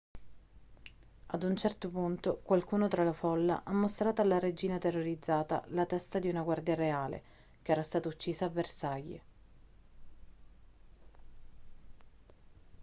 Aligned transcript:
ad 1.27 1.43
un 1.43 1.55
certo 1.55 1.91
punto 1.91 2.37
qualcuno 2.41 2.87
tra 2.87 3.03
la 3.03 3.13
folla 3.13 3.61
ha 3.63 3.71
mostrato 3.71 4.19
alla 4.23 4.39
regina 4.39 4.79
terrorizzata 4.79 5.63
la 5.67 5.85
testa 5.85 6.17
di 6.17 6.27
una 6.27 6.41
guardia 6.41 6.73
reale 6.73 7.21
che 7.61 7.71
era 7.71 7.83
stata 7.83 8.07
uccisa 8.07 8.45
a 8.45 8.49
versailles 8.49 9.21